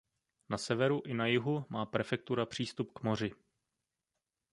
Na 0.53 0.57
severu 0.61 1.01
i 1.05 1.13
na 1.13 1.27
jihu 1.27 1.65
má 1.69 1.85
prefektura 1.85 2.45
přístup 2.45 2.91
k 2.91 3.03
moři. 3.03 3.31